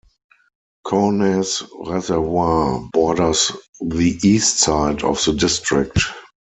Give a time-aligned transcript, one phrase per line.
[0.83, 3.51] Kaunas Reservoir borders
[3.81, 5.99] the east side of the district.